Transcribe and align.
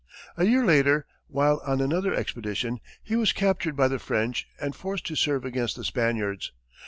A 0.35 0.45
year 0.45 0.65
later, 0.65 1.05
while 1.27 1.61
on 1.63 1.79
another 1.79 2.11
expedition, 2.11 2.79
he 3.03 3.15
was 3.15 3.31
captured 3.33 3.75
by 3.75 3.87
the 3.87 3.99
French 3.99 4.47
and 4.59 4.75
forced 4.75 5.05
to 5.05 5.15
serve 5.15 5.45
against 5.45 5.75
the 5.75 5.83
Spaniards. 5.85 6.51